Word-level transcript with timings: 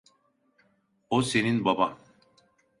O 1.15 1.17
senin 1.29 1.57
baban. 1.65 1.93